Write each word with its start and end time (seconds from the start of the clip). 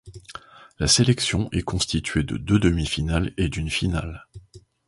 La 0.79 0.87
sélection 0.87 1.47
est 1.51 1.61
constituée 1.61 2.23
de 2.23 2.35
deux 2.35 2.57
demi-finales 2.57 3.35
et 3.37 3.49
d'une 3.49 3.69
finale. 3.69 4.27